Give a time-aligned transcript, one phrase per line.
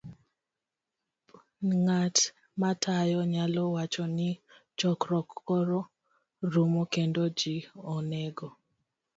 [1.27, 1.43] b-
[1.83, 2.17] Ng'at
[2.61, 4.29] matayo nyalo wacho ni
[4.79, 5.79] chokruok koro
[6.51, 7.55] rumo kendo ji
[7.95, 8.47] onego